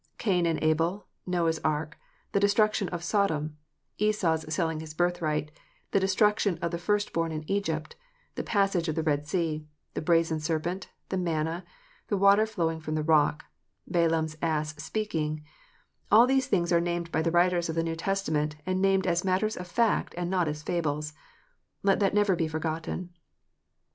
[0.17, 1.95] Cain and Abel, Noah s ark,
[2.31, 3.57] the destruction of Sodom,
[3.99, 5.51] Esau s selling his birthright,
[5.91, 7.95] the destruction of the first born in Egypt,
[8.33, 11.63] the passage of the Red Sea, the brazen serpent, the manna,
[12.07, 13.45] the water flowing from the rock,
[13.85, 15.43] Balaam s ass speaking,
[16.11, 19.05] all these things are named by the writers of the New Testa ment, and named
[19.05, 21.13] as matters of fact and not as fables.
[21.83, 23.11] Let that never be forgotten.